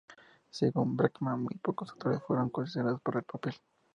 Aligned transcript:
Según 0.49 0.97
Bregman 0.97 1.43
muy 1.43 1.53
pocos 1.61 1.91
actores 1.91 2.23
fueron 2.25 2.49
considerados 2.49 2.99
para 3.03 3.19
el 3.19 3.25
papel. 3.25 3.53